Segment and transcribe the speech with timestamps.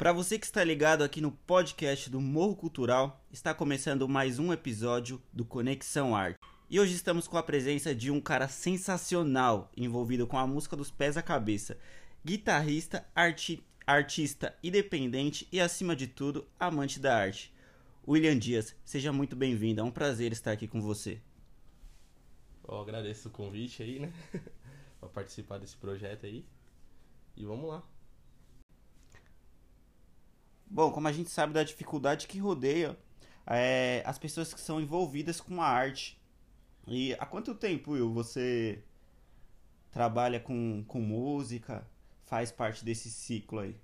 [0.00, 4.50] Para você que está ligado aqui no podcast do Morro Cultural, está começando mais um
[4.50, 6.38] episódio do Conexão Arte.
[6.70, 10.90] E hoje estamos com a presença de um cara sensacional envolvido com a música dos
[10.90, 11.76] pés à cabeça,
[12.24, 17.54] guitarrista, arti artista independente e, acima de tudo, amante da arte.
[18.08, 21.20] William Dias, seja muito bem-vindo, é um prazer estar aqui com você.
[22.66, 24.10] Eu agradeço o convite aí, né?
[24.98, 26.42] para participar desse projeto aí.
[27.36, 27.89] E vamos lá.
[30.72, 32.96] Bom, como a gente sabe da dificuldade que rodeia
[33.44, 36.16] é, as pessoas que são envolvidas com a arte.
[36.86, 38.84] E há quanto tempo, Will, você
[39.90, 41.84] trabalha com, com música,
[42.24, 43.76] faz parte desse ciclo aí?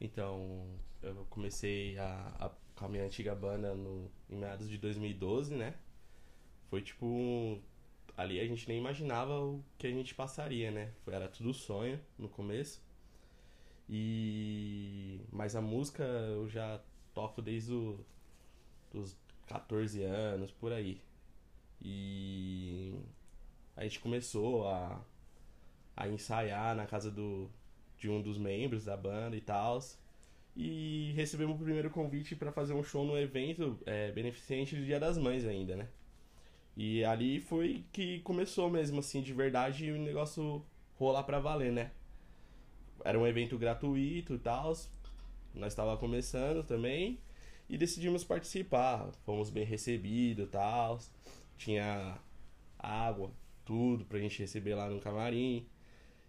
[0.00, 0.68] Então,
[1.02, 5.74] eu comecei a, a, com a minha antiga banda no, em meados de 2012, né?
[6.70, 7.60] Foi tipo.
[8.16, 10.92] Ali a gente nem imaginava o que a gente passaria, né?
[11.06, 12.80] Era tudo sonho no começo.
[13.88, 14.47] E
[15.38, 16.80] mas a música eu já
[17.14, 18.04] toco desde o,
[18.92, 21.00] os 14 anos por aí.
[21.80, 22.92] E
[23.76, 25.00] a gente começou a,
[25.96, 27.48] a ensaiar na casa do,
[27.96, 29.78] de um dos membros da banda e tal.
[30.56, 34.98] E recebemos o primeiro convite para fazer um show no evento é, beneficente do Dia
[34.98, 35.88] das Mães ainda, né?
[36.76, 40.64] E ali foi que começou mesmo, assim, de verdade, o negócio
[40.96, 41.92] rolar pra valer, né?
[43.04, 44.72] era um evento gratuito e tal.
[45.58, 47.18] Nós estava começando também
[47.68, 49.10] e decidimos participar.
[49.26, 50.98] Fomos bem recebidos tal.
[51.56, 52.16] Tinha
[52.78, 53.32] água,
[53.64, 55.66] tudo pra gente receber lá no camarim.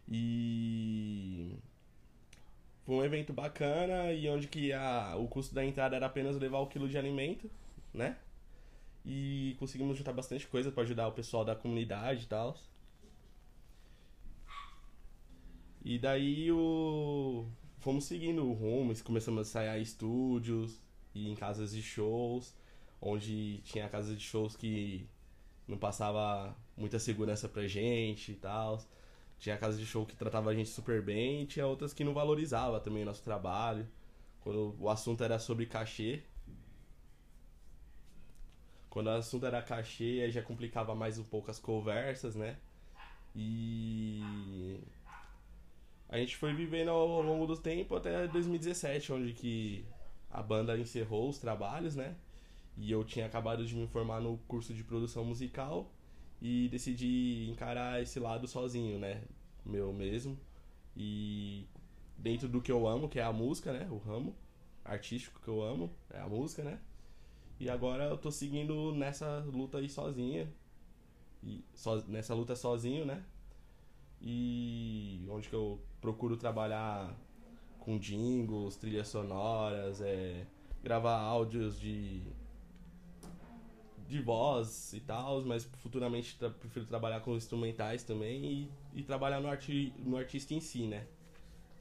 [0.08, 1.56] E
[2.86, 6.60] foi um evento bacana e onde que a, o custo da entrada era apenas levar
[6.60, 7.50] o quilo de alimento,
[7.94, 8.18] né?
[9.06, 12.58] E conseguimos juntar bastante coisa para ajudar o pessoal da comunidade e tal.
[15.84, 17.46] E daí o.
[17.80, 20.82] Fomos seguindo o rumo, começamos a ensaiar em estúdios
[21.16, 22.54] e em casas de shows,
[23.02, 25.08] onde tinha casas de shows que
[25.66, 28.84] não passava muita segurança pra gente e tal.
[29.40, 32.14] Tinha casas de show que tratava a gente super bem e tinha outras que não
[32.14, 33.88] valorizava também o nosso trabalho.
[34.42, 36.22] Quando o assunto era sobre cachê.
[38.90, 42.58] Quando o assunto era cachê, aí já complicava mais um pouco as conversas, né?
[43.34, 44.82] E
[46.10, 49.86] a gente foi vivendo ao longo do tempo até 2017, onde que
[50.30, 52.16] a banda encerrou os trabalhos, né?
[52.76, 55.92] E eu tinha acabado de me formar no curso de produção musical
[56.42, 59.22] e decidi encarar esse lado sozinho, né?
[59.64, 60.38] Meu mesmo.
[60.98, 61.68] E
[62.18, 63.88] dentro do que eu amo, que é a música, né?
[63.92, 64.36] O ramo
[64.84, 66.80] artístico que eu amo, é a música, né?
[67.60, 70.52] E agora eu tô seguindo nessa luta aí sozinha.
[71.44, 73.24] E so, nessa luta sozinho, né?
[74.22, 77.16] E onde que eu procuro trabalhar
[77.80, 80.46] com jingles, trilhas sonoras, é,
[80.84, 82.24] gravar áudios de
[84.10, 89.40] de voz e tal, mas futuramente tra prefiro trabalhar com instrumentais também e, e trabalhar
[89.40, 91.06] no, arti no artista em si, né?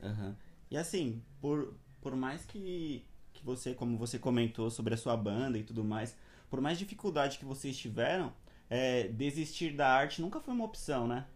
[0.03, 0.34] Uhum.
[0.71, 1.72] E assim, por,
[2.03, 6.15] por mais que, que você, como você comentou sobre a sua banda e tudo mais,
[6.50, 8.31] por mais dificuldade que vocês tiveram,
[8.69, 11.27] é, desistir da arte nunca foi uma opção, né?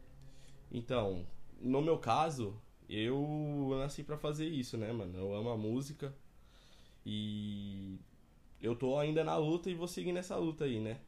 [0.73, 1.27] Então,
[1.61, 5.19] no meu caso, eu nasci para fazer isso, né, mano?
[5.19, 6.15] Eu amo a música
[7.05, 7.99] e
[8.61, 10.99] eu tô ainda na luta e vou seguir nessa luta aí, né?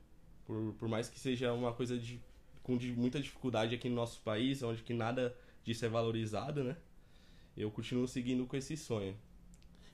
[0.45, 2.21] Por, por mais que seja uma coisa de,
[2.63, 6.77] com de muita dificuldade aqui no nosso país, onde que nada disso é valorizado, né?
[7.57, 9.17] Eu continuo seguindo com esse sonho.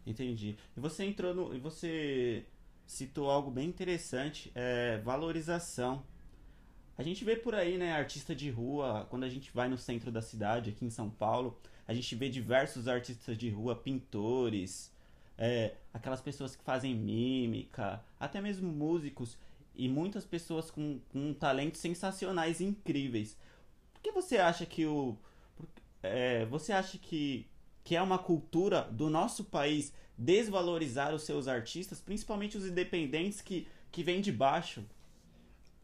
[0.07, 0.57] Entendi.
[0.77, 1.61] E você entrou no.
[1.61, 2.47] Você
[2.87, 6.05] citou algo bem interessante, é valorização.
[7.01, 10.13] A gente vê por aí, né, artista de rua, quando a gente vai no centro
[10.13, 14.93] da cidade, aqui em São Paulo, a gente vê diversos artistas de rua, pintores,
[15.39, 19.39] é, aquelas pessoas que fazem mímica, até mesmo músicos,
[19.75, 23.35] e muitas pessoas com, com talentos sensacionais incríveis.
[23.95, 25.17] Por que você acha que o.
[26.03, 27.47] É, você acha que,
[27.83, 33.67] que é uma cultura do nosso país desvalorizar os seus artistas, principalmente os independentes que,
[33.91, 34.85] que vêm de baixo?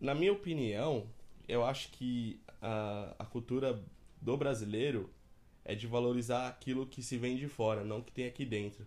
[0.01, 1.07] Na minha opinião,
[1.49, 3.83] eu acho que a, a cultura
[4.21, 5.11] do brasileiro
[5.65, 8.87] é de valorizar aquilo que se vem de fora, não que tem aqui dentro.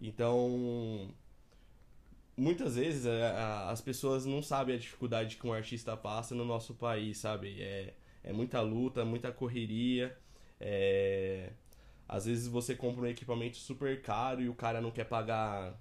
[0.00, 1.08] Então,
[2.36, 6.44] muitas vezes é, a, as pessoas não sabem a dificuldade que um artista passa no
[6.44, 7.60] nosso país, sabe?
[7.62, 10.16] É, é muita luta, muita correria.
[10.60, 11.52] É...
[12.08, 15.78] Às vezes você compra um equipamento super caro e o cara não quer pagar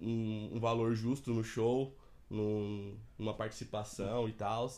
[0.00, 1.96] um, um valor justo no show
[2.34, 4.70] num, numa participação e tal.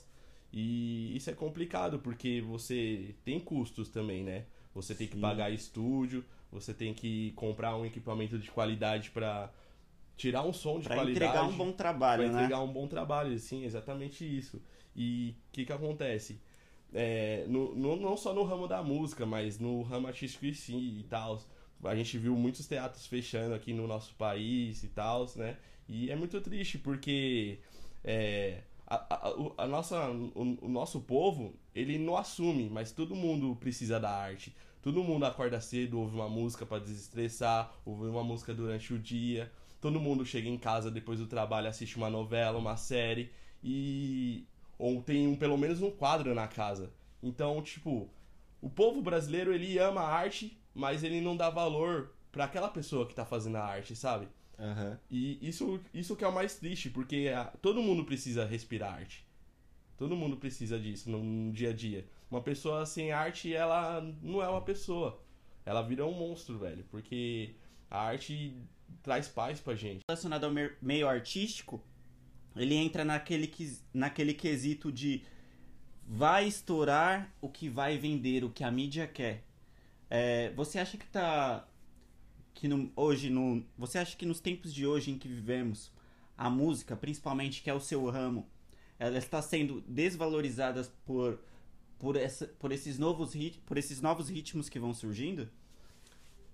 [0.52, 4.46] E isso é complicado porque você tem custos também, né?
[4.74, 5.20] Você tem que Sim.
[5.20, 9.50] pagar estúdio, Você tem que comprar um equipamento de qualidade para
[10.16, 11.10] tirar um som de Pra qualidade.
[11.10, 12.42] entregar um bom trabalho, Pra né?
[12.42, 14.62] entregar um bom trabalho, sim, exatamente isso.
[14.96, 16.40] E o que que acontece?
[16.94, 20.74] É, no, no- não só no ramo da música, mas no ramo artístico em si
[21.00, 21.42] e tal.
[21.84, 25.56] A gente viu muitos teatros fechando aqui no nosso país e tal, né?
[25.88, 27.58] E é muito triste porque
[28.02, 28.96] é, a,
[29.28, 29.34] a-
[29.64, 34.54] a nossa, o, o nosso povo, ele não assume, mas todo mundo precisa da arte.
[34.82, 39.50] Todo mundo acorda cedo, ouve uma música para desestressar, ouve uma música durante o dia.
[39.80, 43.30] Todo mundo chega em casa depois do trabalho, assiste uma novela, uma série
[43.62, 44.44] e
[44.78, 46.92] ou tem um, pelo menos um quadro na casa.
[47.22, 48.08] Então, tipo,
[48.60, 53.06] o povo brasileiro ele ama a arte, mas ele não dá valor para aquela pessoa
[53.06, 54.28] que tá fazendo a arte, sabe?
[54.58, 54.98] Aham.
[55.10, 59.26] E isso, isso que é o mais triste, porque a- todo mundo precisa respirar arte.
[59.96, 62.06] Todo mundo precisa disso no, no dia a dia.
[62.30, 65.18] Uma pessoa sem arte, ela não é uma pessoa.
[65.64, 66.84] Ela vira um monstro, velho.
[66.90, 67.54] Porque
[67.90, 68.54] a arte
[69.02, 70.02] traz paz pra gente.
[70.08, 70.52] Relacionado ao
[70.82, 71.82] meio artístico,
[72.54, 73.50] ele entra naquele,
[73.94, 75.22] naquele quesito de
[76.06, 79.45] vai estourar o que vai vender, o que a mídia quer.
[80.10, 81.66] É, você acha que tá.
[82.54, 85.92] Que no- hoje, no, você acha que nos tempos de hoje em que vivemos,
[86.38, 88.48] a música, principalmente que é o seu ramo,
[88.98, 91.40] ela está sendo desvalorizada por,
[91.98, 95.48] por, essa, por, esses, novos, rit- por esses novos ritmos que vão surgindo?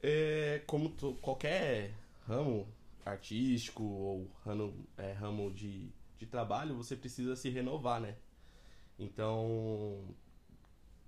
[0.03, 1.95] É, como to- qualquer
[2.27, 2.67] ramo
[3.05, 5.89] artístico ou ramo, é, ramo de,
[6.19, 8.17] de trabalho, você precisa se renovar, né?
[8.99, 10.05] Então,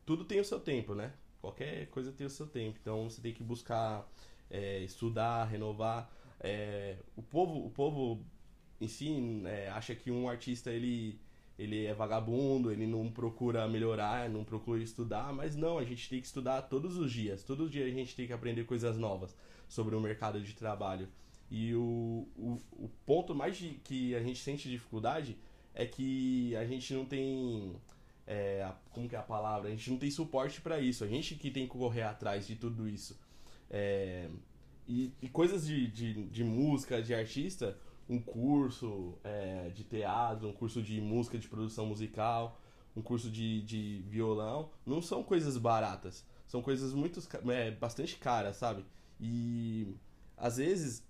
[0.06, 1.12] tudo tem o seu tempo, né?
[1.44, 2.78] Qualquer coisa tem o seu tempo.
[2.80, 4.08] Então, você tem que buscar
[4.50, 6.10] é, estudar, renovar.
[6.40, 8.24] É, o povo, o povo
[8.80, 11.20] em si é, acha que um artista ele
[11.56, 16.20] ele é vagabundo, ele não procura melhorar, não procura estudar, mas não, a gente tem
[16.20, 17.44] que estudar todos os dias.
[17.44, 19.36] Todos os dias a gente tem que aprender coisas novas
[19.68, 21.08] sobre o mercado de trabalho.
[21.50, 25.36] E o, o, o ponto mais de, que a gente sente dificuldade
[25.74, 27.76] é que a gente não tem.
[28.26, 29.68] É, como que é a palavra?
[29.68, 31.04] A gente não tem suporte para isso.
[31.04, 33.18] A gente que tem que correr atrás de tudo isso.
[33.70, 34.28] É,
[34.86, 37.78] e, e coisas de, de, de música, de artista,
[38.08, 42.60] um curso é, de teatro, um curso de música, de produção musical,
[42.96, 46.24] um curso de, de violão, não são coisas baratas.
[46.46, 48.84] São coisas muito, é, bastante caras, sabe?
[49.18, 49.94] E
[50.36, 51.06] às vezes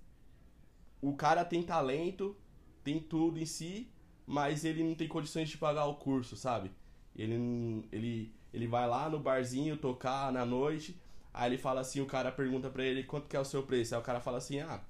[1.00, 2.37] o cara tem talento,
[2.82, 3.90] tem tudo em si,
[4.26, 6.70] mas ele não tem condições de pagar o curso, sabe?
[7.16, 10.99] Ele, ele, ele vai lá no barzinho tocar na noite,
[11.32, 13.94] aí ele fala assim, o cara pergunta pra ele quanto que é o seu preço,
[13.94, 14.81] aí o cara fala assim, ah,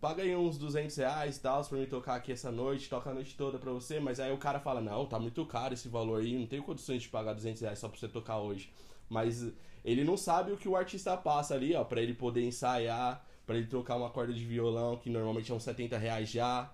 [0.00, 3.14] paga aí uns 200 reais e tal, pra mim tocar aqui essa noite, toca a
[3.14, 6.20] noite toda pra você, mas aí o cara fala, não, tá muito caro esse valor
[6.20, 8.72] aí, não tenho condições de pagar 200 reais só pra você tocar hoje.
[9.08, 9.52] Mas
[9.84, 13.56] ele não sabe o que o artista passa ali, ó, pra ele poder ensaiar, pra
[13.56, 16.70] ele trocar uma corda de violão, que normalmente é uns 70 reais já.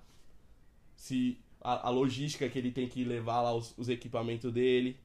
[0.97, 5.01] Se a, a logística que ele tem que levar lá os, os equipamentos dele,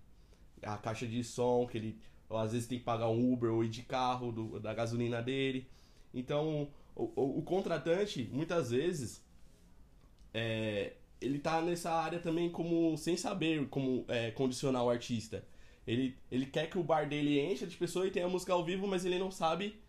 [0.62, 1.98] a caixa de som, que ele
[2.30, 5.20] ou às vezes tem que pagar um Uber ou ir de carro, do, da gasolina
[5.20, 5.68] dele.
[6.14, 9.26] Então, o, o, o contratante, muitas vezes,
[10.32, 15.44] é, ele tá nessa área também como sem saber como é, condicionar o artista.
[15.88, 18.86] Ele, ele quer que o bar dele encha de pessoas e tenha música ao vivo,
[18.88, 19.80] mas ele não sabe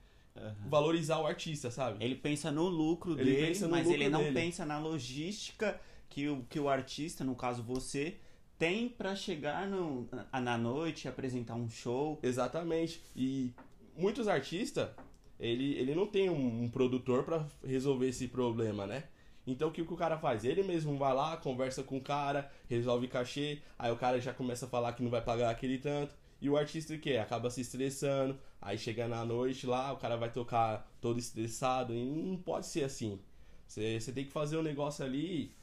[0.67, 2.03] valorizar o artista, sabe?
[2.03, 4.35] Ele pensa no lucro Ele dele, pensa no mas lucro ele não dele.
[4.35, 5.79] pensa na logística
[6.11, 8.17] que o, que o artista, no caso você,
[8.59, 12.19] tem pra chegar no, na, na noite, apresentar um show.
[12.23, 13.01] Exatamente.
[13.17, 13.55] E
[13.97, 14.91] muitos artistas,
[15.39, 19.05] ele, ele não tem um, um produtor pra resolver esse problema, né?
[19.47, 20.45] Então o que, que o cara faz?
[20.45, 24.67] Ele mesmo vai lá, conversa com o cara, resolve cachê, aí o cara já começa
[24.67, 26.15] a falar que não vai pagar aquele tanto.
[26.41, 27.17] E o artista o quê?
[27.17, 32.05] Acaba se estressando, aí chega na noite lá, o cara vai tocar todo estressado, e
[32.05, 33.19] não pode ser assim.
[33.67, 35.55] Você você tem que fazer o negócio ali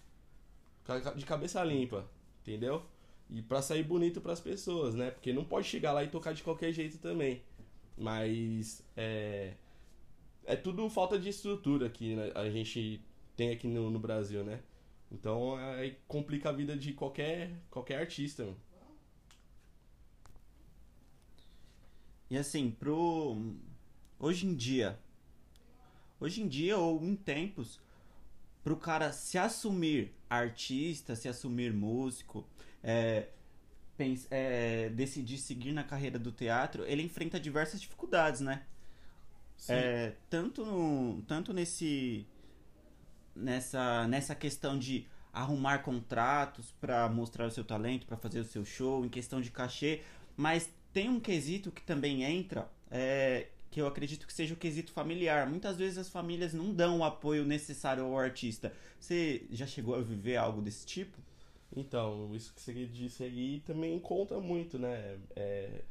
[1.15, 2.10] de cabeça limpa,
[2.41, 2.84] entendeu?
[3.29, 5.12] E pra sair bonito pras pessoas, né?
[5.12, 7.41] Porque não pode chegar lá e tocar de qualquer jeito também.
[7.98, 9.53] Mas é
[10.46, 13.01] é tudo falta de estrutura que né, a gente
[13.36, 14.62] tem aqui no, no Brasil, né?
[15.12, 18.58] Então aí complica a vida de qualquer qualquer artista, mano.
[22.29, 23.56] E assim, pro.
[24.20, 25.00] Hoje em dia.
[26.20, 27.79] Hoje em dia, ou em tempos,
[28.68, 32.46] pro cara se assumir artista, se assumir músico,
[32.84, 33.28] é,
[33.96, 38.64] pens- é, decidir seguir na carreira do teatro, ele enfrenta diversas dificuldades, né?
[39.70, 42.28] É, tanto, no- tanto nesse
[43.34, 48.66] nessa nessa questão de arrumar contratos para mostrar o seu talento, para fazer o seu
[48.66, 50.02] show, em questão de cachê,
[50.36, 54.91] mas tem um quesito que também entra, é, que eu acredito que seja o quesito
[54.91, 55.48] familiar.
[55.48, 58.74] Muitas vezes as famílias não dão o apoio necessário ao artista.
[59.00, 61.15] Você já chegou a viver algo desse tipo?
[61.75, 65.19] Então, isso que você disse aí também conta muito, né?
[65.36, 65.81] É,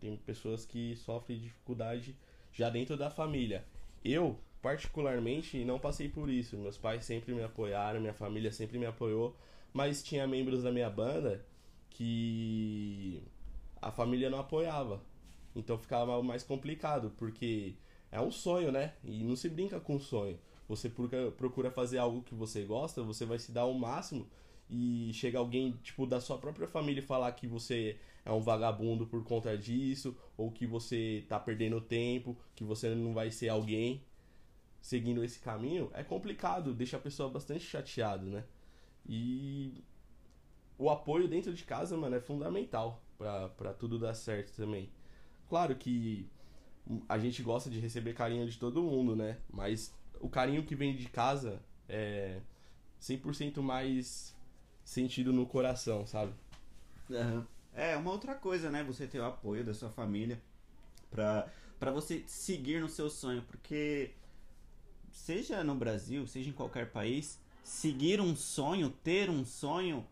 [0.00, 2.16] tem pessoas que sofrem dificuldade
[2.52, 3.64] já dentro da família.
[4.04, 6.56] Eu, particularmente, não passei por isso.
[6.56, 9.36] Meus pais sempre me apoiaram, minha família sempre me apoiou,
[9.72, 11.46] mas tinha membros da minha banda
[11.90, 13.22] que
[13.80, 15.00] a família não apoiava.
[15.58, 17.74] Então ficava mais complicado, porque
[18.12, 18.94] é um sonho, né?
[19.02, 20.38] E não se brinca com sonho.
[20.68, 24.28] Você procura fazer algo que você gosta, você vai se dar o máximo
[24.68, 29.06] e chega alguém, tipo, da sua própria família e falar que você é um vagabundo
[29.06, 34.02] por conta disso, ou que você tá perdendo tempo, que você não vai ser alguém
[34.80, 38.44] seguindo esse caminho, é complicado, deixa a pessoa bastante chateado, né?
[39.08, 39.84] E
[40.78, 44.90] o apoio dentro de casa, mano, é fundamental para tudo dar certo também.
[45.48, 46.28] Claro que
[47.08, 49.38] a gente gosta de receber carinho de todo mundo, né?
[49.52, 52.40] Mas o carinho que vem de casa é
[53.00, 54.34] 100% mais
[54.84, 56.32] sentido no coração, sabe?
[57.10, 57.44] Uhum.
[57.74, 58.82] É, uma outra coisa, né?
[58.84, 60.40] Você ter o apoio da sua família
[61.10, 61.48] pra,
[61.78, 63.42] pra você seguir no seu sonho.
[63.42, 64.12] Porque,
[65.10, 70.06] seja no Brasil, seja em qualquer país, seguir um sonho, ter um sonho,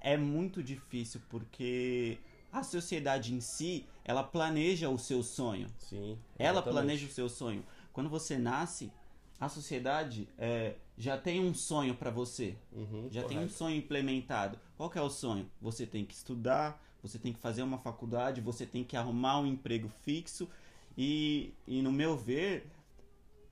[0.00, 1.20] é muito difícil.
[1.28, 2.18] Porque
[2.52, 5.68] a sociedade em si, ela planeja o seu sonho.
[5.78, 6.18] Sim.
[6.38, 7.64] Ela planeja o seu sonho.
[7.92, 8.92] Quando você nasce,
[9.38, 12.56] a sociedade é, já tem um sonho para você.
[12.72, 13.28] Uhum, já correto.
[13.28, 14.58] tem um sonho implementado.
[14.76, 15.50] Qual que é o sonho?
[15.60, 19.46] Você tem que estudar, você tem que fazer uma faculdade, você tem que arrumar um
[19.46, 20.48] emprego fixo.
[20.96, 22.70] E, e no meu ver,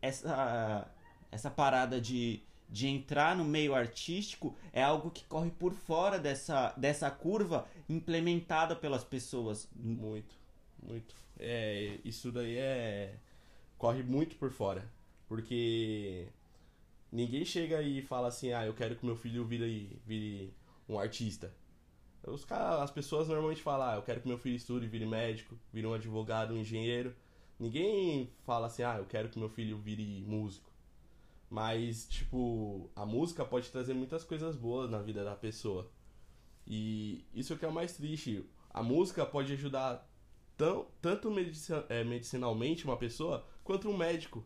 [0.02, 0.86] essa,
[1.30, 6.72] essa parada de, de entrar no meio artístico é algo que corre por fora dessa,
[6.76, 9.68] dessa curva implementada pelas pessoas.
[9.74, 10.34] Muito,
[10.82, 11.14] muito.
[11.38, 13.14] É, isso daí é.
[13.78, 14.84] corre muito por fora
[15.28, 16.26] porque
[17.12, 20.54] ninguém chega e fala assim, ah, eu quero que meu filho vire, vire
[20.88, 21.52] um artista.
[22.26, 25.56] Os cara, as pessoas normalmente falam, ah, eu quero que meu filho estude, vire médico,
[25.72, 27.14] vire um advogado, um engenheiro.
[27.60, 30.67] Ninguém fala assim, ah, eu quero que meu filho vire músico.
[31.50, 35.90] Mas, tipo, a música pode trazer muitas coisas boas na vida da pessoa.
[36.66, 38.44] E isso que é o mais triste.
[38.70, 40.06] A música pode ajudar
[40.56, 41.32] tão, tanto
[41.88, 44.44] é, medicinalmente uma pessoa, quanto um médico.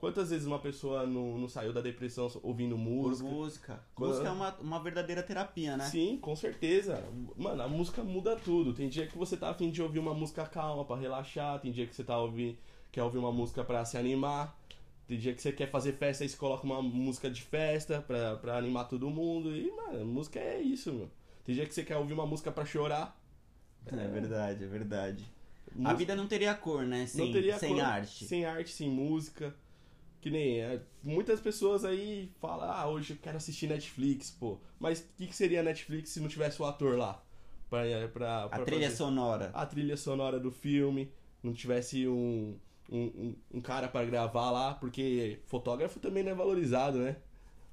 [0.00, 3.28] Quantas vezes uma pessoa não, não saiu da depressão ouvindo música?
[3.28, 3.84] Por música.
[3.94, 4.10] Quando...
[4.12, 5.84] Música é uma, uma verdadeira terapia, né?
[5.84, 7.04] Sim, com certeza.
[7.36, 8.72] Mano, a música muda tudo.
[8.72, 11.86] Tem dia que você tá afim de ouvir uma música calma para relaxar, tem dia
[11.86, 12.58] que você tá ouvir,
[12.90, 14.58] quer ouvir uma música para se animar.
[15.10, 18.36] Tem dia que você quer fazer festa e você coloca uma música de festa pra,
[18.36, 19.56] pra animar todo mundo.
[19.56, 21.10] E, mano, música é isso, meu.
[21.44, 23.20] Tem dia que você quer ouvir uma música para chorar.
[23.86, 25.24] É, é verdade, é verdade.
[25.72, 25.90] Música...
[25.90, 27.08] A vida não teria cor, né?
[27.08, 28.24] Sem, não teria sem cor, arte.
[28.24, 29.52] Sem arte, sem música.
[30.20, 34.60] Que nem é, muitas pessoas aí falam, ah, hoje eu quero assistir Netflix, pô.
[34.78, 37.20] Mas o que, que seria Netflix se não tivesse o ator lá?
[37.68, 38.96] Pra, pra, pra a trilha fazer...
[38.96, 39.50] sonora.
[39.54, 41.10] A trilha sonora do filme,
[41.42, 42.56] não tivesse um,
[42.90, 47.16] um, um cara para gravar lá, porque fotógrafo também não é valorizado, né?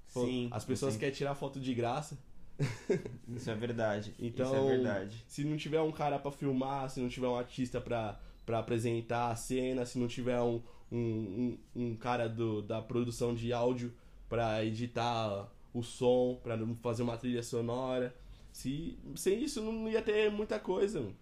[0.08, 0.48] Sim.
[0.52, 1.00] As pessoas sim.
[1.00, 2.18] querem tirar foto de graça.
[3.28, 4.14] Isso é verdade.
[4.20, 5.26] Então, Isso é verdade.
[5.28, 9.36] se não tiver um cara para filmar, se não tiver um artista para apresentar a
[9.36, 13.94] cena, se não tiver um, um, um, um cara do, da produção de áudio
[14.30, 18.16] para editar o som, para fazer uma trilha sonora.
[18.52, 21.16] Se, sem isso não ia ter muita coisa, mano.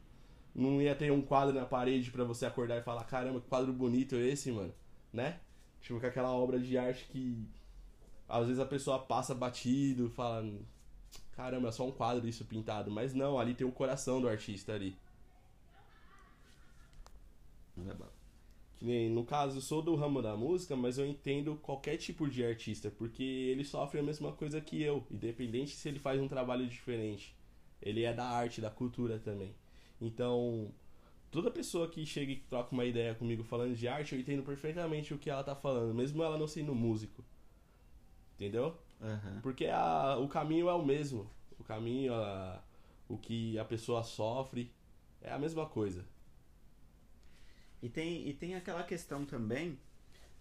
[0.55, 3.73] Não ia ter um quadro na parede para você acordar e falar, caramba, que quadro
[3.73, 4.73] bonito esse, mano.
[5.11, 5.39] Né?
[5.81, 7.45] Tipo, com aquela obra de arte que
[8.27, 10.49] às vezes a pessoa passa batido, fala,
[11.33, 12.89] caramba, é só um quadro isso pintado.
[12.89, 14.95] Mas não, ali tem o coração do artista ali.
[18.77, 22.45] Que nem, no caso, sou do ramo da música, mas eu entendo qualquer tipo de
[22.45, 26.67] artista, porque ele sofre a mesma coisa que eu, independente se ele faz um trabalho
[26.67, 27.35] diferente.
[27.81, 29.53] Ele é da arte, da cultura também.
[29.99, 30.71] Então,
[31.31, 35.13] toda pessoa que chega e troca uma ideia comigo falando de arte, eu entendo perfeitamente
[35.13, 37.23] o que ela tá falando, mesmo ela não sendo músico.
[38.35, 38.77] Entendeu?
[39.01, 39.41] Uhum.
[39.41, 41.29] Porque a, o caminho é o mesmo.
[41.59, 42.61] O caminho, a,
[43.07, 44.71] o que a pessoa sofre,
[45.21, 46.05] é a mesma coisa.
[47.81, 49.77] E tem, e tem aquela questão também,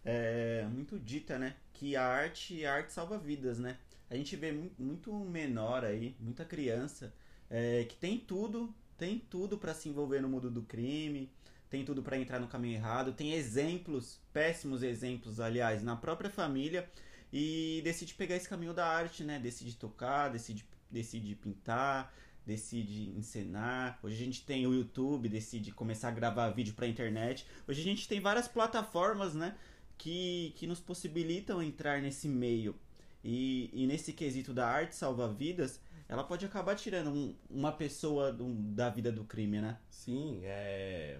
[0.05, 1.57] é, muito dita, né?
[1.73, 3.79] Que a arte, a arte salva vidas, né?
[4.09, 7.13] A gente vê muito menor aí, muita criança,
[7.51, 11.31] é, que tem tudo, tem tudo para se envolver no mundo do crime,
[11.69, 16.89] tem tudo para entrar no caminho errado, tem exemplos, péssimos exemplos, aliás, na própria família
[17.33, 19.41] e decide pegar esse caminho da arte, né?
[19.41, 22.15] Decide tocar, decide, decide pintar,
[22.47, 23.99] decide encenar.
[24.03, 27.45] Hoje a gente tem o YouTube, decide começar a gravar vídeo pra internet.
[27.67, 29.57] Hoje a gente tem várias plataformas, né?
[29.99, 32.77] Que, que nos possibilitam entrar nesse meio.
[33.25, 35.81] E, e nesse quesito da arte salva-vidas,
[36.15, 39.79] ela pode acabar tirando um, uma pessoa do, da vida do crime, né?
[39.91, 41.19] Sim, é.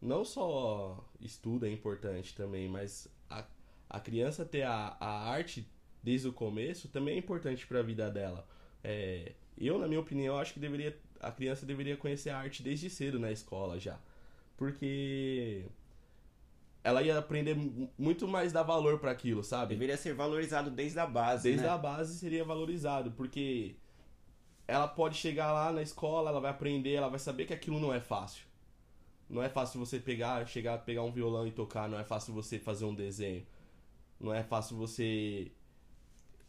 [0.00, 3.44] Não só estudo é importante também, mas a,
[3.90, 5.68] a criança ter a, a arte
[6.02, 8.46] desde o começo também é importante para a vida dela.
[8.82, 12.88] É, eu, na minha opinião, acho que deveria a criança deveria conhecer a arte desde
[12.88, 13.98] cedo na escola já.
[14.56, 15.66] Porque
[16.82, 17.56] ela ia aprender
[17.98, 19.74] muito mais dar valor para aquilo, sabe?
[19.74, 21.68] Deveria ser valorizado desde a base, Desde né?
[21.68, 23.76] a base seria valorizado, porque
[24.68, 27.92] ela pode chegar lá na escola, ela vai aprender, ela vai saber que aquilo não
[27.94, 28.46] é fácil.
[29.30, 32.58] Não é fácil você pegar, chegar, pegar um violão e tocar, não é fácil você
[32.58, 33.46] fazer um desenho.
[34.20, 35.52] Não é fácil você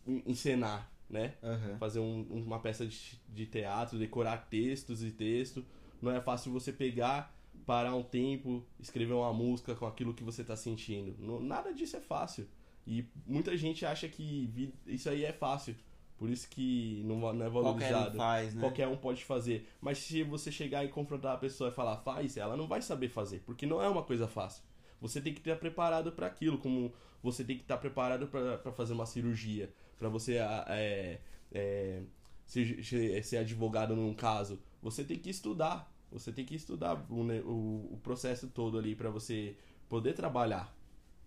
[0.07, 1.35] en- encenar, né?
[1.43, 1.77] Aham.
[1.77, 5.65] Fazer um- uma peça de, de teatro, decorar textos e texto.
[6.01, 7.35] Não é fácil você pegar,
[7.65, 11.15] parar um tempo, escrever uma música com aquilo que você tá sentindo.
[11.19, 12.47] Não- nada disso é fácil.
[12.87, 15.75] E muita gente acha que isso aí é fácil.
[16.19, 18.15] Por isso que não, não é Qualquer valorizado.
[18.15, 18.59] um faz, né?
[18.61, 19.67] Qualquer um pode fazer.
[19.81, 23.07] Mas se você chegar e confrontar a pessoa e falar faz, ela não vai saber
[23.07, 24.61] fazer, porque não é uma coisa fácil.
[24.99, 28.91] Você tem que estar preparado para aquilo, como você tem que estar preparado para fazer
[28.93, 31.21] uma cirurgia, para você ah, é,
[31.53, 32.01] é,
[32.45, 32.83] ser,
[33.23, 34.59] ser- advogado num caso.
[34.81, 35.89] Você tem que estudar.
[36.11, 39.55] Você tem que estudar o, o, o processo todo ali para você
[39.87, 40.75] poder trabalhar.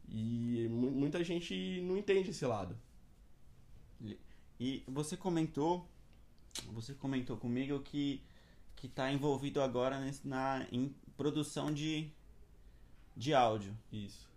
[0.09, 2.77] E mu- muita gente não entende esse lado.
[4.65, 5.89] E você comentou,
[6.73, 8.23] você comentou comigo que
[8.77, 12.11] que está envolvido agora nesse- na em produção de
[13.17, 14.29] de áudio, Isso.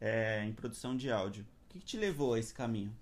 [0.00, 1.44] é, em produção de áudio.
[1.44, 2.92] O que, que te levou a esse caminho?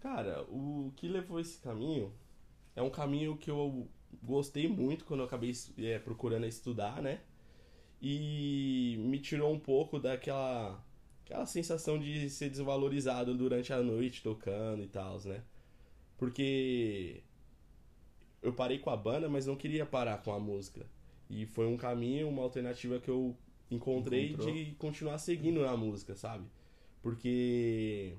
[0.00, 2.12] Cara, o que levou esse caminho
[2.76, 3.88] é um caminho que eu
[4.22, 7.20] gostei muito quando eu acabei é, procurando estudar, né?
[8.02, 10.78] E me tirou um pouco daquela
[11.24, 15.42] aquela sensação de ser desvalorizado durante a noite tocando e tal, né?
[16.24, 17.22] Porque
[18.42, 20.86] eu parei com a banda, mas não queria parar com a música.
[21.28, 23.36] E foi um caminho, uma alternativa que eu
[23.70, 24.52] encontrei Encontrou.
[24.54, 26.44] de continuar seguindo na música, sabe?
[27.02, 28.16] Porque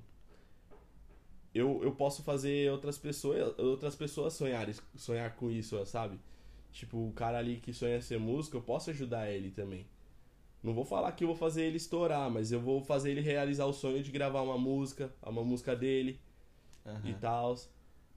[1.54, 6.20] eu, eu posso fazer outras pessoas, outras pessoas sonhar, sonhar com isso, sabe?
[6.72, 9.88] Tipo, o cara ali que sonha ser músico, eu posso ajudar ele também.
[10.63, 13.65] Não vou falar que eu vou fazer ele estourar, mas eu vou fazer ele realizar
[13.65, 16.20] o sonho de gravar uma música, uma música dele
[17.04, 17.20] e Aham.
[17.20, 17.56] tal.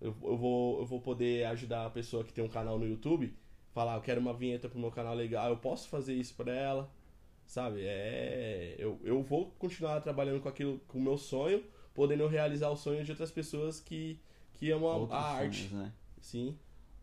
[0.00, 3.34] Eu, eu, vou, eu vou poder ajudar a pessoa que tem um canal no YouTube,
[3.72, 6.90] falar, eu quero uma vinheta pro meu canal legal, eu posso fazer isso pra ela,
[7.46, 7.80] sabe?
[7.84, 12.76] É, eu, eu vou continuar trabalhando com aquilo, com o meu sonho, podendo realizar o
[12.76, 14.20] sonho de outras pessoas que,
[14.54, 15.58] que amam a, Outros a arte.
[15.68, 15.92] sonhos, né?
[16.20, 16.58] Sim,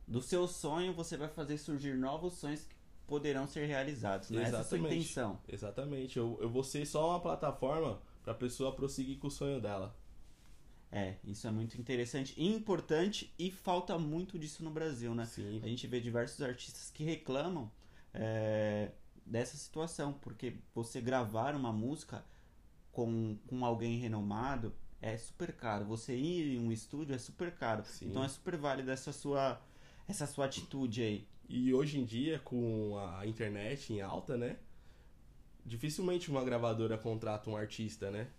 [0.07, 2.75] Do seu sonho você vai fazer surgir novos sonhos que
[3.07, 4.43] poderão ser realizados, né?
[4.43, 4.95] Essa é a sua Exatamente.
[4.95, 5.39] intenção.
[5.47, 6.17] exatamente.
[6.17, 9.95] Eu, eu vou ser só uma plataforma pra pessoa prosseguir com o sonho dela.
[10.95, 15.25] É, isso é muito interessante e importante e falta muito disso no Brasil, né?
[15.25, 15.59] Sim.
[15.61, 17.69] A gente vê diversos artistas que reclamam
[18.13, 18.91] é,
[19.25, 22.23] dessa situação, porque você gravar uma música
[22.93, 25.83] com, com alguém renomado é super caro.
[25.83, 27.83] Você ir em um estúdio é super caro.
[27.83, 28.07] Sim.
[28.07, 29.61] Então é super válida essa sua,
[30.07, 31.27] essa sua atitude aí.
[31.49, 34.55] E hoje em dia, com a internet em alta, né?
[35.65, 38.29] Dificilmente uma gravadora contrata um artista, né?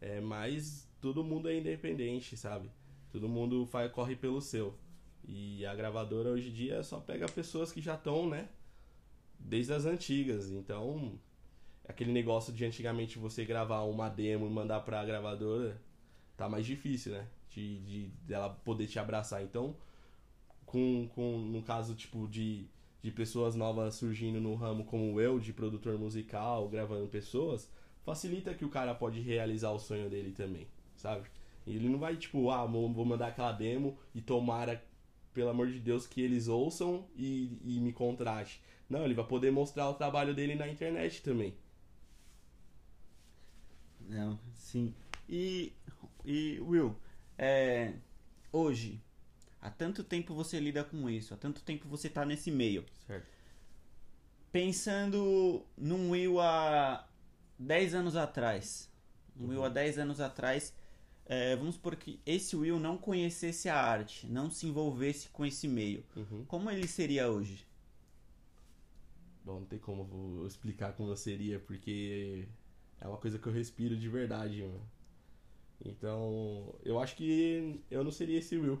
[0.00, 2.68] É, mas todo mundo é independente, sabe?
[3.12, 4.74] Todo mundo faz, corre pelo seu.
[5.24, 8.48] E a gravadora hoje em dia só pega pessoas que já estão, né?
[9.38, 10.50] Desde as antigas.
[10.50, 11.16] Então,
[11.88, 15.80] aquele negócio de antigamente você gravar uma demo e mandar pra gravadora,
[16.36, 17.28] tá mais difícil, né?
[17.50, 18.10] De, de
[18.64, 19.44] poder te abraçar.
[19.44, 19.76] Então,
[20.64, 22.66] com, com no caso tipo de,
[23.00, 27.70] de pessoas novas surgindo no ramo como eu, de produtor musical, gravando pessoas,
[28.02, 30.66] facilita que o cara pode realizar o sonho dele também,
[30.96, 31.28] sabe?
[31.66, 34.82] Ele não vai tipo, ah, vou mandar aquela demo e tomara,
[35.34, 38.62] pelo amor de Deus, que eles ouçam e, e me contrate.
[38.88, 41.54] Não, ele vai poder mostrar o trabalho dele na internet também.
[44.00, 44.94] Não, sim.
[45.28, 45.72] E,
[46.24, 46.96] e Will,
[47.36, 47.94] é,
[48.52, 49.02] hoje,
[49.60, 52.84] há tanto tempo você lida com isso, há tanto tempo você tá nesse meio.
[53.06, 53.26] Certo.
[54.52, 57.06] Pensando num Will há
[57.58, 58.90] 10 anos atrás.
[59.38, 60.72] Um Will há 10 anos atrás.
[61.28, 65.66] É, vamos supor que esse Will não conhecesse a arte, não se envolvesse com esse
[65.66, 66.04] meio.
[66.14, 66.44] Uhum.
[66.46, 67.66] Como ele seria hoje?
[69.44, 72.46] Bom, não tem como eu explicar como eu seria, porque
[73.00, 74.80] é uma coisa que eu respiro de verdade, mano.
[75.84, 78.80] Então, eu acho que eu não seria esse Will.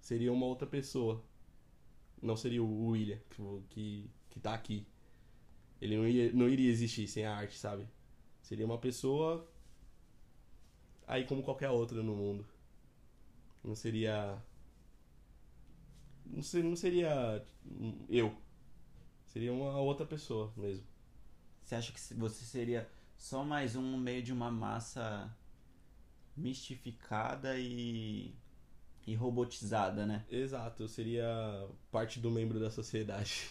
[0.00, 1.22] Seria uma outra pessoa.
[2.20, 4.86] não seria o William que, que, que tá aqui.
[5.80, 7.86] Ele não, ia, não iria existir sem a arte, sabe?
[8.42, 9.46] Seria uma pessoa
[11.06, 12.46] aí como qualquer outra no mundo.
[13.62, 14.36] Não seria.
[16.26, 17.46] Não seria, não seria
[18.08, 18.34] eu.
[19.26, 20.86] Seria uma outra pessoa mesmo.
[21.62, 25.34] Você acha que você seria só mais um no meio de uma massa
[26.36, 28.34] mistificada e,
[29.06, 30.24] e robotizada, né?
[30.30, 31.26] Exato, eu seria
[31.90, 33.50] parte do membro da sociedade.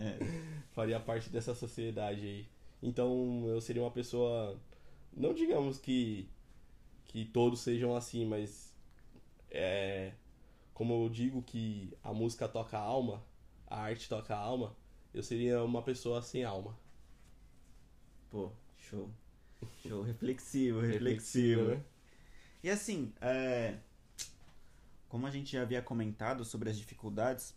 [0.72, 2.48] Faria parte dessa sociedade aí.
[2.82, 4.58] Então eu seria uma pessoa.
[5.12, 6.28] Não digamos que,
[7.06, 8.74] que todos sejam assim, mas.
[9.50, 10.12] É,
[10.72, 13.22] como eu digo que a música toca a alma,
[13.66, 14.74] a arte toca a alma,
[15.12, 16.76] eu seria uma pessoa sem alma.
[18.30, 19.10] Pô, show.
[19.82, 21.64] Show, reflexivo, reflexivo.
[21.64, 21.84] né?
[22.62, 23.78] E assim, é...
[25.08, 27.54] como a gente já havia comentado sobre as dificuldades,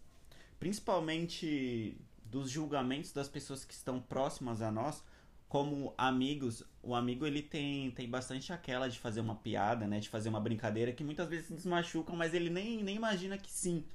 [0.59, 5.03] principalmente dos julgamentos das pessoas que estão próximas a nós,
[5.47, 10.09] como amigos, o amigo ele tem, tem bastante aquela de fazer uma piada, né, de
[10.09, 13.85] fazer uma brincadeira que muitas vezes nos machucam, mas ele nem, nem imagina que sim.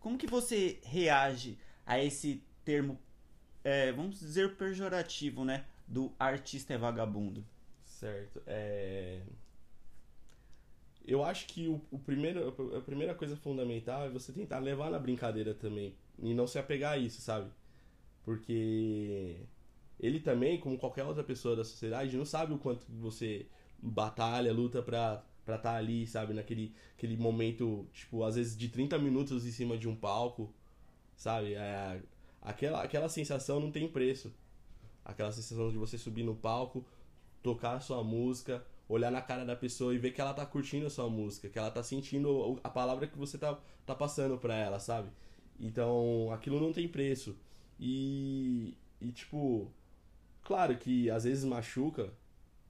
[0.00, 2.98] Como que você reage a esse termo,
[3.62, 5.64] é, vamos dizer, pejorativo, né?
[5.90, 7.44] do artista é vagabundo?
[7.84, 8.40] Certo.
[8.46, 9.20] É...
[11.04, 14.98] Eu acho que o, o, primeiro, a primeira coisa fundamental é você tentar levar na
[14.98, 15.96] brincadeira também.
[16.22, 17.50] E não se apegar a isso, sabe?
[18.22, 19.40] Porque
[20.00, 23.46] ele também, como qualquer outra pessoa da sociedade, não sabe o quanto você
[23.82, 26.34] batalha, luta pra estar tá ali, sabe?
[26.34, 30.52] Naquele aquele momento, tipo, às vezes de 30 minutos em cima de um palco,
[31.16, 31.54] sabe?
[31.54, 32.02] É,
[32.42, 34.32] aquela, aquela sensação não tem preço
[35.04, 36.84] aquela sensação de você subir no palco,
[37.42, 40.86] tocar a sua música, olhar na cara da pessoa e ver que ela tá curtindo
[40.86, 44.56] a sua música, que ela tá sentindo a palavra que você tá, tá passando pra
[44.56, 45.10] ela, sabe?
[45.58, 47.36] Então, aquilo não tem preço.
[47.78, 49.70] E, e tipo,
[50.50, 52.12] claro que às vezes machuca,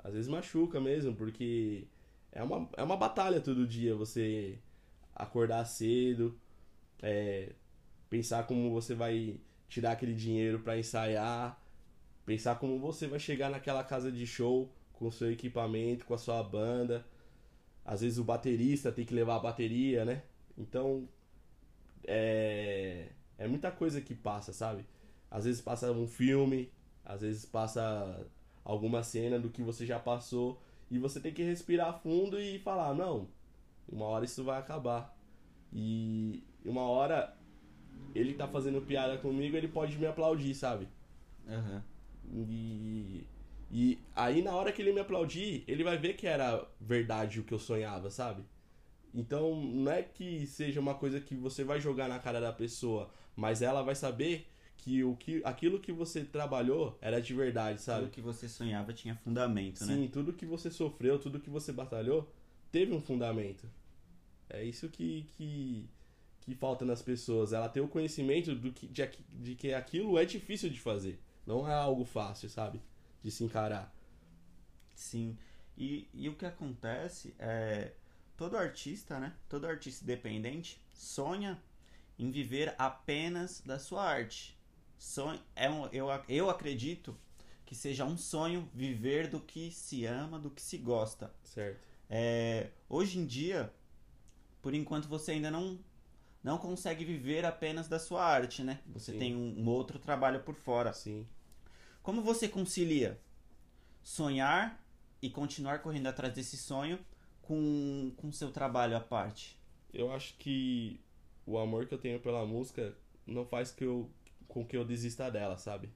[0.05, 1.87] às vezes machuca mesmo, porque
[2.31, 4.59] é uma, é uma batalha todo dia você
[5.15, 6.39] acordar cedo,
[7.03, 7.55] é,
[8.11, 11.59] pensar como você vai tirar aquele dinheiro para ensaiar,
[12.31, 16.19] Pensar como você vai chegar naquela casa de show com o seu equipamento, com a
[16.19, 17.05] sua banda.
[17.85, 20.23] Às vezes o baterista tem que levar a bateria, né?
[20.57, 21.09] Então
[22.07, 24.85] é, é muita coisa que passa, sabe?
[25.31, 26.71] Às vezes passa um filme,
[27.11, 28.27] às vezes passa
[28.65, 32.95] alguma cena do que você já passou e você tem que respirar fundo e falar,
[32.95, 33.29] não,
[33.89, 35.17] uma hora isso vai acabar.
[35.73, 37.37] E uma hora
[38.15, 40.89] ele tá fazendo piada comigo, ele pode me aplaudir, sabe?
[41.47, 41.83] Uhum.
[42.33, 43.27] E,
[43.71, 47.45] e aí na hora que ele me aplaudir, ele vai ver que era verdade o
[47.45, 48.45] que eu sonhava, sabe?
[49.13, 53.11] Então não é que seja uma coisa que você vai jogar na cara da pessoa,
[53.35, 54.47] mas ela vai saber
[54.81, 58.05] que o que aquilo que você trabalhou era de verdade, sabe?
[58.05, 59.95] Tudo que você sonhava tinha fundamento, Sim, né?
[59.97, 62.33] Sim, tudo que você sofreu, tudo que você batalhou,
[62.73, 63.69] teve um fundamento.
[64.49, 65.89] É isso que, que,
[66.41, 67.53] que falta nas pessoas.
[67.53, 71.21] Ela ter o conhecimento do que, de, de que aquilo é difícil de fazer.
[71.47, 72.81] Não é algo fácil, sabe?
[73.23, 73.95] De se encarar.
[74.95, 75.37] Sim.
[75.77, 77.93] E, e o que acontece é.
[78.37, 79.35] Todo artista, né?
[79.51, 81.63] Todo artista independente sonha
[82.19, 84.59] em viver apenas da sua arte.
[85.01, 87.17] Sonho, é um, eu, eu acredito
[87.65, 91.33] que seja um sonho viver do que se ama, do que se gosta.
[91.43, 91.81] Certo.
[92.11, 93.73] É, hoje em dia,
[94.61, 95.79] por enquanto você ainda não
[96.45, 98.81] não consegue viver apenas da sua arte, né?
[98.89, 99.19] Você Sim.
[99.19, 100.93] tem um, um, outro trabalho por fora.
[100.93, 101.27] Sim.
[102.03, 103.19] Como você concilia
[104.03, 104.85] sonhar
[105.23, 106.99] e continuar correndo atrás desse sonho
[107.43, 109.59] com o seu trabalho à parte?
[109.93, 111.01] Eu acho que
[111.47, 112.95] o amor que eu tenho pela música
[113.27, 114.11] não faz que eu,
[114.51, 115.91] com que eu desista dela, sabe?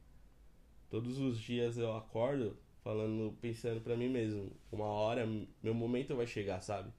[0.89, 5.27] Todos os dias eu acordo falando, pensando para mim mesmo, uma hora
[5.63, 6.91] meu momento vai chegar, sabe?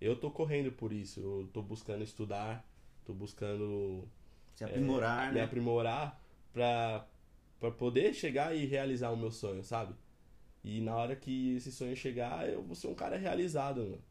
[0.00, 2.68] Eu tô correndo por isso, eu tô buscando estudar,
[3.04, 4.06] tô buscando
[4.54, 5.32] se aprimorar, é, né?
[5.34, 6.20] me aprimorar
[6.52, 7.06] pra
[7.60, 9.94] para poder chegar e realizar o meu sonho, sabe?
[10.62, 14.02] E na hora que esse sonho chegar, eu vou ser um cara realizado, mano.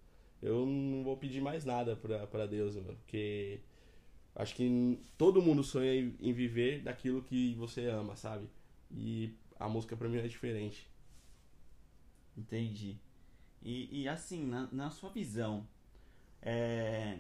[0.42, 3.60] Eu não vou pedir mais nada pra, pra Deus, mano, porque
[4.36, 8.48] acho que todo mundo sonha em viver daquilo que você ama, sabe?
[8.92, 10.90] E a música pra mim é diferente.
[12.38, 12.98] Entendi.
[13.62, 15.68] E, e assim, na, na sua visão,
[16.42, 17.20] é,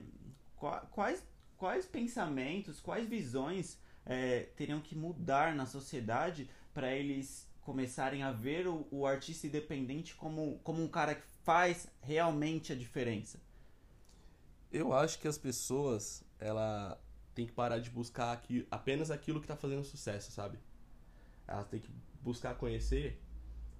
[0.91, 1.25] quais,
[1.57, 8.67] quais pensamentos, quais visões é, teriam que mudar na sociedade para eles começarem a ver
[8.67, 13.39] o, o, artista independente como, como um cara que faz realmente a diferença?
[14.71, 17.01] Eu acho que as pessoas ela,
[17.33, 20.57] tem que parar de buscar aqui, apenas aquilo que tá fazendo sucesso, sabe?
[21.47, 21.89] Elas têm que
[22.21, 23.21] buscar conhecer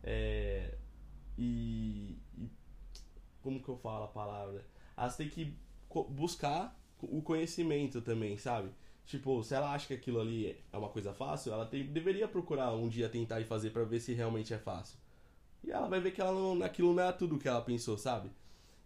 [0.02, 0.76] é,
[1.38, 2.50] e, e.
[3.42, 4.66] Como que eu falo a palavra?
[4.96, 5.54] Elas têm que
[6.10, 8.70] buscar o conhecimento também, sabe?
[9.06, 12.74] Tipo, se ela acha que aquilo ali é uma coisa fácil, ela tem, deveria procurar
[12.74, 14.98] um dia tentar e fazer pra ver se realmente é fácil.
[15.62, 18.32] E ela vai ver que ela não, aquilo não é tudo que ela pensou, sabe?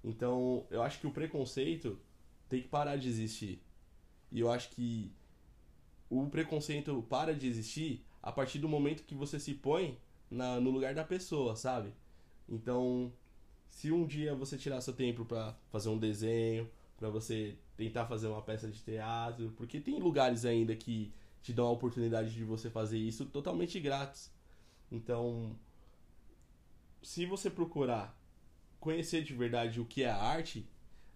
[0.03, 1.99] Então, eu acho que o preconceito
[2.49, 3.61] tem que parar de existir.
[4.31, 5.11] E eu acho que
[6.09, 9.97] o preconceito para de existir a partir do momento que você se põe
[10.29, 11.93] na, no lugar da pessoa, sabe?
[12.47, 13.11] Então,
[13.69, 18.27] se um dia você tirar seu tempo pra fazer um desenho, pra você tentar fazer
[18.27, 22.69] uma peça de teatro, porque tem lugares ainda que te dão a oportunidade de você
[22.69, 24.33] fazer isso totalmente grátis.
[24.91, 25.55] Então,
[27.01, 28.17] se você procurar
[28.79, 30.67] conhecer de verdade o que é a arte,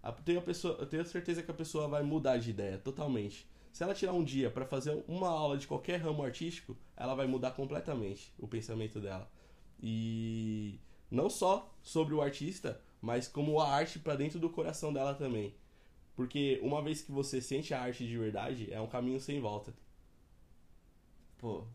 [0.02, 3.46] a- tenho, a pessoa, eu tenho certeza que a pessoa vai mudar de ideia totalmente.
[3.72, 7.26] Se ela tirar um dia pra fazer uma aula de qualquer ramo artístico, ela vai
[7.26, 9.30] mudar completamente o pensamento dela.
[9.82, 10.78] E
[11.10, 15.54] não só sobre o artista, mas como a arte pra dentro do coração dela também.
[16.16, 19.74] Porque uma vez que você sente a arte de verdade, é um caminho sem volta.
[21.38, 21.66] Pô.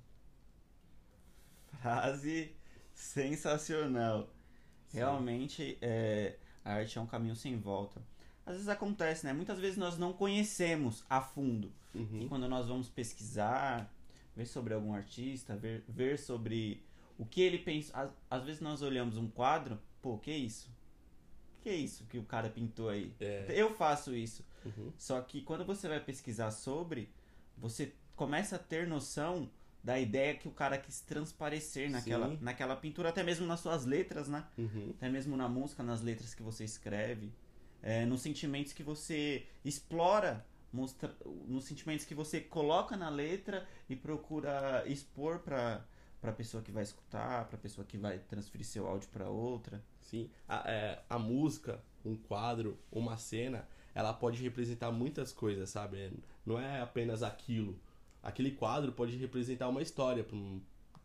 [1.81, 2.51] Frase
[2.93, 4.29] sensacional.
[4.93, 8.01] Realmente, é, a arte é um caminho sem volta.
[8.47, 9.33] Às vezes acontece, né?
[9.33, 11.69] Muitas vezes nós não conhecemos a fundo.
[11.93, 12.27] E Uhum.
[12.29, 13.93] quando nós vamos pesquisar,
[14.35, 16.81] ver sobre algum artista, ver, ver sobre
[17.17, 17.91] o que ele pensa.
[17.95, 20.71] Às, às vezes nós olhamos um quadro, pô, que isso?
[21.61, 23.13] Que isso que o cara pintou aí?
[23.19, 23.45] É.
[23.49, 24.45] Eu faço isso.
[24.65, 24.93] Uhum.
[24.97, 27.09] Só que quando você vai pesquisar sobre,
[27.57, 29.49] você começa a ter noção
[29.83, 32.37] da ideia que o cara quis transparecer naquela, Sim.
[32.41, 34.45] naquela pintura, até mesmo nas suas letras, né?
[34.57, 34.91] Uhum.
[34.95, 37.31] Até mesmo na música, nas letras que você escreve,
[37.81, 41.15] é, nos sentimentos que você explora, mostra,
[41.47, 45.85] nos sentimentos que você coloca na letra e procura expor para
[46.19, 49.83] para pessoa que vai escutar, para pessoa que vai transferir seu áudio para outra.
[50.01, 56.11] Sim, a, é, a música, um quadro, uma cena, ela pode representar muitas coisas, sabe?
[56.45, 57.79] Não é apenas aquilo.
[58.21, 60.59] Aquele quadro pode representar uma história um-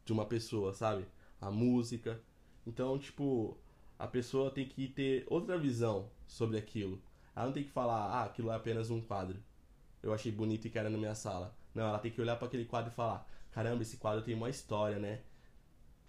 [0.05, 1.07] de uma pessoa, sabe?
[1.41, 2.21] A música.
[2.67, 3.57] Então, tipo,
[3.99, 7.01] a pessoa tem que ter outra visão sobre aquilo.
[7.35, 9.39] Ela não tem que falar, ah, aquilo é apenas um quadro.
[10.03, 11.55] Eu achei bonito e quero na minha sala.
[11.75, 14.51] Não, ela tem que olhar para aquele quadro e falar, caramba, esse quadro tem uma
[14.51, 15.21] história, né?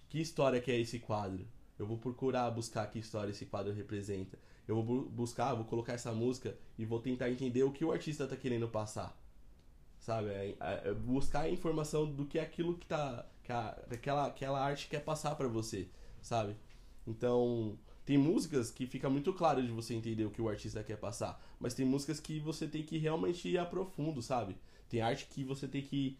[0.10, 1.48] Que história que é esse quadro?
[1.78, 4.38] Eu vou procurar buscar que história esse quadro representa.
[4.68, 7.92] Eu vou bu- buscar, vou colocar essa música e vou tentar entender o que o
[7.92, 9.18] artista tá querendo passar.
[10.00, 10.30] Sabe?
[10.30, 13.26] É, é- é buscar a informação do que é aquilo que tá.
[13.44, 15.90] Que a, aquela, aquela arte quer passar pra você,
[16.22, 16.56] sabe?
[17.06, 20.98] Então, tem músicas que fica muito claro de você entender o que o artista quer
[20.98, 21.42] passar.
[21.60, 24.58] Mas tem músicas que você tem que realmente ir a profundo, sabe?
[24.90, 26.18] Tem arte que você tem que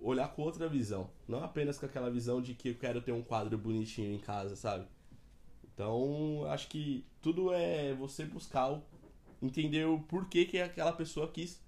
[0.00, 1.10] olhar com outra visão.
[1.28, 4.56] Não apenas com aquela visão de que eu quero ter um quadro bonitinho em casa,
[4.56, 4.86] sabe?
[5.74, 8.80] Então, acho que tudo é você buscar
[9.40, 11.60] entender o porquê que aquela pessoa quis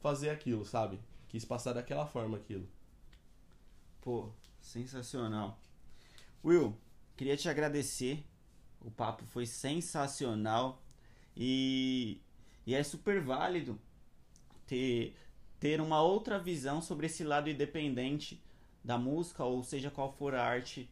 [0.00, 1.00] fazer aquilo, sabe?
[1.28, 2.68] Quis passar daquela forma aquilo.
[4.00, 4.30] Pô,
[4.60, 5.58] sensacional.
[6.44, 6.76] Will,
[7.20, 8.24] queria te agradecer.
[8.80, 10.82] O papo foi sensacional
[11.36, 12.18] e,
[12.66, 13.78] e é super válido
[14.66, 15.14] ter,
[15.58, 18.42] ter uma outra visão sobre esse lado independente
[18.82, 20.88] da música, ou seja qual for a arte.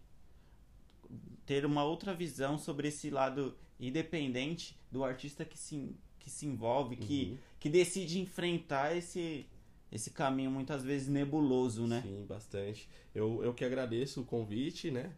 [1.46, 6.94] Ter uma outra visão sobre esse lado independente do artista que se, que se envolve,
[6.96, 7.38] que, Uhum.
[7.58, 9.46] que decide enfrentar esse,
[9.90, 12.02] esse caminho muitas vezes nebuloso, né?
[12.02, 12.86] Sim, bastante.
[13.14, 15.10] Eu, eu que agradeço o convite, né?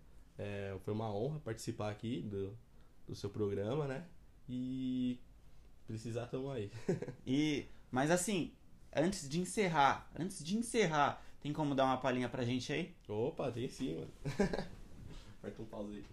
[0.42, 2.57] É, foi uma honra participar aqui do,
[3.07, 4.07] do seu programa, né?
[4.48, 5.20] E
[5.87, 6.70] precisar, tamo aí.
[7.26, 8.55] E, mas assim,
[8.96, 12.94] antes de encerrar, antes de encerrar, tem como dar uma palhinha pra gente aí?
[13.07, 14.11] Opa, tem sim, mano.
[15.38, 16.05] Aperta um pause aí.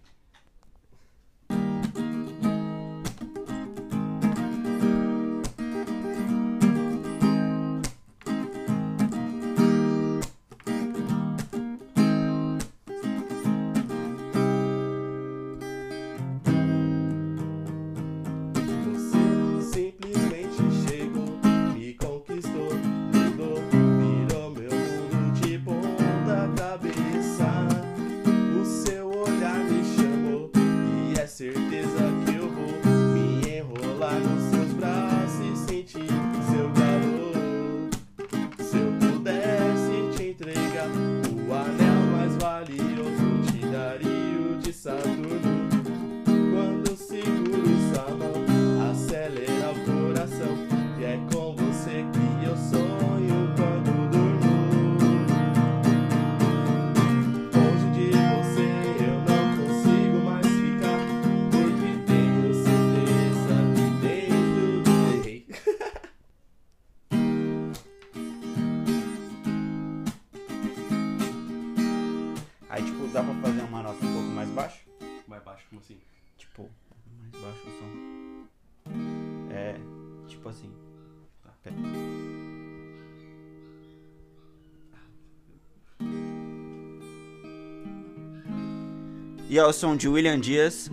[89.50, 90.90] E ao som de William Dias,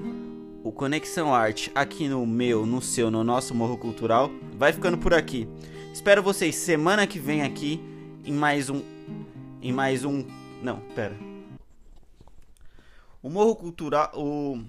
[0.64, 5.14] o Conexão Arte aqui no meu, no seu, no nosso Morro Cultural, vai ficando por
[5.14, 5.46] aqui.
[5.94, 7.82] Espero vocês semana que vem aqui
[8.24, 8.82] em mais um.
[9.62, 10.26] Em mais um.
[10.64, 11.14] Não, pera.
[13.22, 14.10] O Morro Cultural.
[14.16, 14.64] O...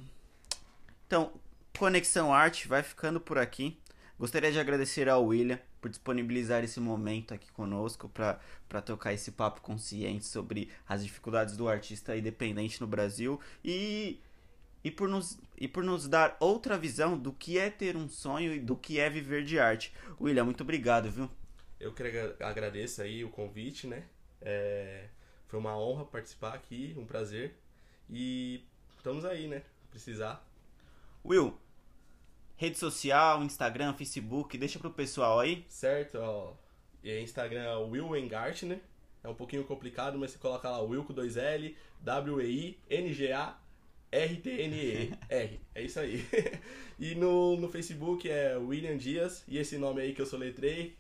[1.07, 1.31] Então,
[1.79, 3.79] Conexão Arte vai ficando por aqui.
[4.19, 9.61] Gostaria de agradecer ao William por disponibilizar esse momento aqui conosco para tocar esse papo
[9.61, 14.21] consciente sobre as dificuldades do artista independente no Brasil e,
[14.83, 18.55] e, por nos, e por nos dar outra visão do que é ter um sonho
[18.55, 19.93] e do que é viver de arte.
[20.21, 21.31] William, muito obrigado, viu?
[21.79, 24.05] Eu quero agradecer aí o convite, né?
[24.41, 25.09] É,
[25.47, 27.55] foi uma honra participar aqui, um prazer.
[28.09, 28.65] E
[28.97, 29.63] estamos aí, né?
[29.91, 30.45] Precisar.
[31.25, 31.59] Will,
[32.57, 35.65] rede social, Instagram, Facebook, deixa pro pessoal aí.
[35.69, 36.53] Certo, ó.
[37.03, 38.81] E Instagram é Will Engartner.
[39.23, 43.59] É um pouquinho complicado, mas você coloca lá Will com dois L, W-E-I-N-G-A.
[44.11, 45.61] R-T-N-E-R.
[45.75, 46.25] É isso aí.
[46.99, 49.45] e no, no Facebook é William Dias.
[49.49, 50.97] E esse nome aí que eu soletrei.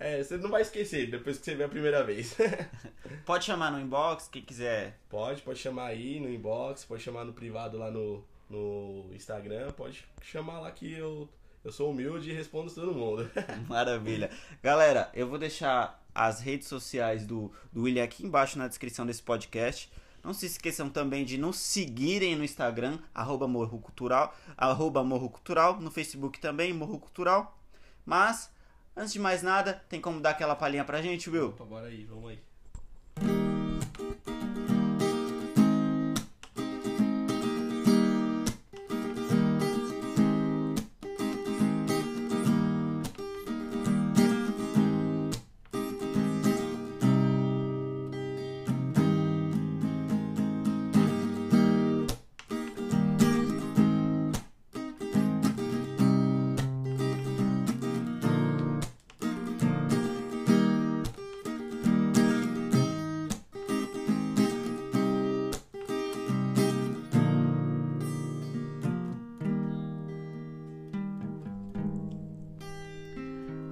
[0.00, 2.36] É, você não vai esquecer depois que você ver a primeira vez.
[3.26, 4.98] Pode chamar no inbox, quem quiser.
[5.08, 9.72] pode, pode chamar aí no inbox, pode chamar no privado lá no, no Instagram.
[9.72, 11.28] Pode chamar lá que eu,
[11.64, 13.30] eu sou humilde e respondo todo mundo.
[13.68, 14.30] Maravilha.
[14.62, 19.22] Galera, eu vou deixar as redes sociais do, do William aqui embaixo na descrição desse
[19.22, 19.90] podcast.
[20.22, 25.80] Não se esqueçam também de nos seguirem no Instagram, arroba Morro Cultural, arroba Morro Cultural,
[25.80, 27.56] no Facebook também, Morro Cultural.
[28.04, 28.50] Mas,
[28.96, 31.50] antes de mais nada, tem como dar aquela palhinha pra gente, Will?
[31.50, 32.47] Opa, bora aí, vamos aí.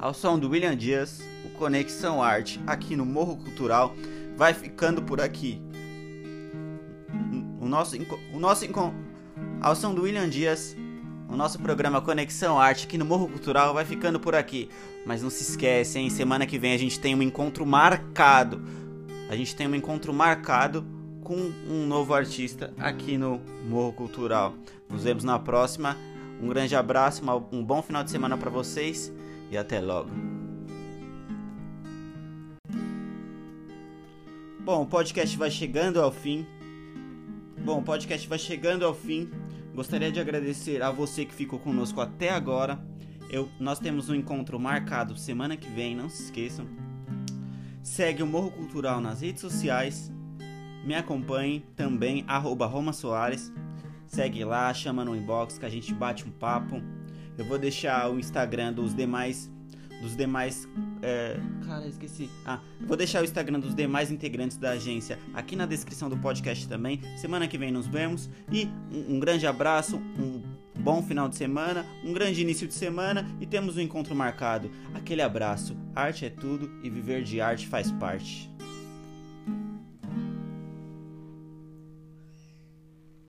[0.07, 3.93] Ao som do William Dias, o Conexão Arte, aqui no Morro Cultural,
[4.37, 5.61] vai ficando por aqui.
[7.61, 7.97] O nosso,
[8.33, 8.65] o nosso
[9.61, 10.77] ao som do William Dias,
[11.29, 14.69] o nosso programa Conexão Arte aqui no Morro Cultural vai ficando por aqui.
[15.05, 16.09] Mas não se esquece, hein?
[16.09, 18.63] Semana que vem a gente tem um encontro marcado.
[19.29, 20.87] A gente tem um encontro marcado
[21.25, 24.55] com um novo artista aqui no Morro Cultural.
[24.89, 25.97] Nos vemos na próxima.
[26.41, 29.13] Um grande abraço, um bom final de semana para vocês
[29.51, 30.11] e até logo.
[34.61, 36.45] Bom, o podcast vai chegando ao fim.
[37.65, 39.31] Bom, o podcast vai chegando ao fim.
[39.75, 42.85] Gostaria de agradecer a você que ficou conosco até agora.
[43.31, 46.67] Eu, nós temos um encontro marcado semana que vem, não se esqueçam.
[47.83, 50.11] Segue o Morro Cultural nas redes sociais.
[50.85, 53.53] Me acompanhe também, arroba Roma Soares.
[54.07, 56.83] Segue lá, chama no inbox que a gente bate um papo.
[57.39, 59.51] Eu vou deixar o Instagram dos demais.
[60.01, 60.69] Dos demais.
[61.03, 61.39] É...
[61.67, 62.29] Cara, esqueci.
[62.45, 66.69] Ah, vou deixar o Instagram dos demais integrantes da agência aqui na descrição do podcast
[66.69, 67.01] também.
[67.17, 68.29] Semana que vem nos vemos.
[68.53, 70.43] E um, um grande abraço, um
[70.79, 74.71] bom final de semana, um grande início de semana e temos um encontro marcado.
[74.95, 75.77] Aquele abraço.
[75.95, 78.51] Arte é tudo e viver de arte faz parte.